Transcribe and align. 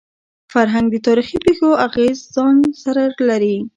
فرهنګ 0.53 0.85
د 0.91 0.95
تاریخي 1.07 1.37
پېښو 1.45 1.69
اغېز 1.85 2.17
ځان 2.35 2.55
سره 2.83 3.03
لري. 3.29 3.57